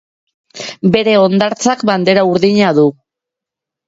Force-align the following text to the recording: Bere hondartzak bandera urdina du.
Bere 0.95 1.11
hondartzak 1.23 1.83
bandera 1.89 2.23
urdina 2.31 2.73
du. 2.79 2.87